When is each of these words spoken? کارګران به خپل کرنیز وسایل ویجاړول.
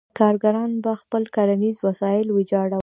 کارګران 0.19 0.71
به 0.83 0.93
خپل 1.01 1.23
کرنیز 1.35 1.75
وسایل 1.87 2.27
ویجاړول. 2.31 2.79